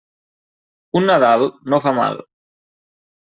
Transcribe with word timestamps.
Un 0.99 1.05
Nadal 1.09 1.45
no 1.73 1.81
fa 1.85 1.93
mal. 1.99 2.17